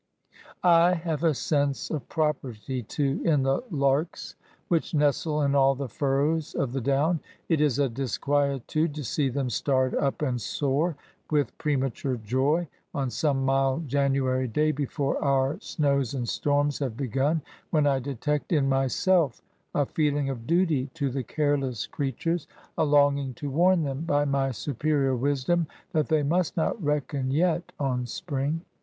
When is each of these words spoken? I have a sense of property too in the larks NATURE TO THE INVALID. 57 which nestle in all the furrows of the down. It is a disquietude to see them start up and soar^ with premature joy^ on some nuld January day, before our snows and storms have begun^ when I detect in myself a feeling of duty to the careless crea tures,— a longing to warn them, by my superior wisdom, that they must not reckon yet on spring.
I 0.63 0.95
have 0.95 1.23
a 1.23 1.35
sense 1.35 1.91
of 1.91 2.09
property 2.09 2.81
too 2.81 3.21
in 3.23 3.43
the 3.43 3.61
larks 3.69 4.33
NATURE 4.33 4.33
TO 4.33 4.33
THE 4.33 4.73
INVALID. 4.73 4.81
57 4.81 4.99
which 4.99 5.05
nestle 5.05 5.41
in 5.43 5.53
all 5.53 5.75
the 5.75 5.87
furrows 5.89 6.55
of 6.55 6.73
the 6.73 6.81
down. 6.81 7.19
It 7.47 7.61
is 7.61 7.77
a 7.77 7.87
disquietude 7.87 8.95
to 8.95 9.03
see 9.03 9.29
them 9.29 9.51
start 9.51 9.93
up 9.93 10.23
and 10.23 10.39
soar^ 10.39 10.95
with 11.29 11.55
premature 11.59 12.17
joy^ 12.17 12.65
on 12.95 13.11
some 13.11 13.45
nuld 13.45 13.85
January 13.85 14.47
day, 14.47 14.71
before 14.71 15.23
our 15.23 15.59
snows 15.59 16.15
and 16.15 16.27
storms 16.27 16.79
have 16.79 16.93
begun^ 16.97 17.43
when 17.69 17.85
I 17.85 17.99
detect 17.99 18.51
in 18.51 18.67
myself 18.67 19.43
a 19.75 19.85
feeling 19.85 20.31
of 20.31 20.47
duty 20.47 20.87
to 20.95 21.11
the 21.11 21.21
careless 21.23 21.85
crea 21.85 22.13
tures,— 22.13 22.47
a 22.75 22.85
longing 22.85 23.35
to 23.35 23.51
warn 23.51 23.83
them, 23.83 24.05
by 24.05 24.25
my 24.25 24.49
superior 24.49 25.15
wisdom, 25.15 25.67
that 25.91 26.07
they 26.07 26.23
must 26.23 26.57
not 26.57 26.83
reckon 26.83 27.29
yet 27.29 27.71
on 27.79 28.07
spring. 28.07 28.61